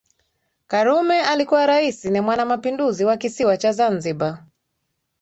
Karume 0.67 1.21
alikuwa 1.21 1.65
rais 1.65 2.05
na 2.05 2.21
mwanamapinduzi 2.21 3.05
wa 3.05 3.17
kisiwa 3.17 3.57
cha 3.57 3.71
Zanzibar 3.71 4.45